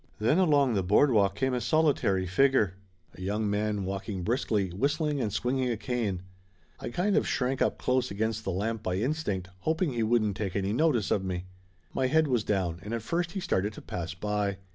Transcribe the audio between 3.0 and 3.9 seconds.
a young man